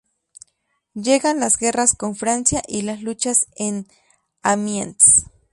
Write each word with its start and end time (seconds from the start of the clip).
Llegan 0.95 1.39
las 1.39 1.59
Guerras 1.59 1.93
con 1.93 2.15
Francia 2.15 2.63
y 2.67 2.81
las 2.81 3.03
luchas 3.03 3.45
en 3.55 3.85
Amiens. 4.41 5.27